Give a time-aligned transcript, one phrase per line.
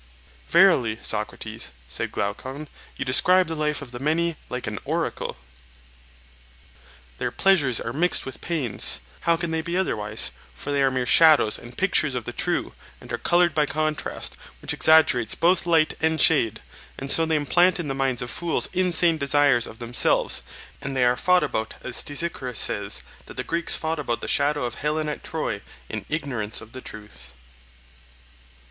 [0.49, 2.67] Verily, Socrates, said Glaucon,
[2.97, 5.37] you describe the life of the many like an oracle.
[7.19, 10.31] Their pleasures are mixed with pains—how can they be otherwise?
[10.55, 14.37] For they are mere shadows and pictures of the true, and are coloured by contrast,
[14.59, 16.63] which exaggerates both light and shade,
[16.97, 20.41] and so they implant in the minds of fools insane desires of themselves;
[20.81, 24.65] and they are fought about as Stesichorus says that the Greeks fought about the shadow
[24.65, 27.33] of Helen at Troy in ignorance of the truth.